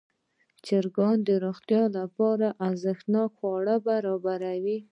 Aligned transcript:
چرګان 0.65 1.17
د 1.27 1.29
روغتیا 1.45 1.83
لپاره 1.97 2.47
ارزښتناک 2.67 3.29
خواړه 3.39 3.75
برابروي. 3.87 4.77